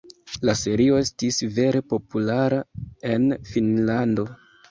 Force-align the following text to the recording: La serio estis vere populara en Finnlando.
La 0.49 0.53
serio 0.61 0.95
estis 1.01 1.37
vere 1.57 1.83
populara 1.91 2.61
en 3.13 3.31
Finnlando. 3.53 4.27